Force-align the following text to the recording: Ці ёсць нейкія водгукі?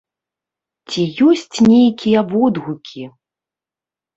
Ці 0.93 1.01
ёсць 1.27 1.57
нейкія 1.71 2.19
водгукі? 2.33 3.03